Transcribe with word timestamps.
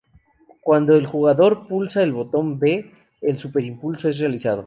Cuando 0.61 0.95
el 0.95 1.05
jugador 1.05 1.67
pulsa 1.67 2.01
el 2.01 2.11
botón 2.11 2.57
B, 2.57 2.91
el 3.21 3.37
"Super 3.37 3.63
Impulso" 3.63 4.09
es 4.09 4.17
realizado. 4.17 4.59